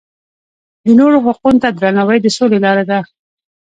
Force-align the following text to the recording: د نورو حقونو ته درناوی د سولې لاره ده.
د 0.85 0.87
نورو 0.99 1.17
حقونو 1.25 1.61
ته 1.63 1.69
درناوی 1.71 2.17
د 2.21 2.27
سولې 2.37 2.59
لاره 2.65 2.83
ده. 2.89 2.99